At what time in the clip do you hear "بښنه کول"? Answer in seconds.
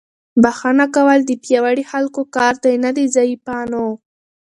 0.43-1.19